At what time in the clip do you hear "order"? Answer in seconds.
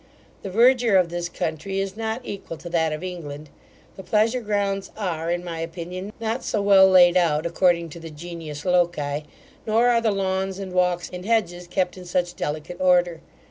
12.81-13.21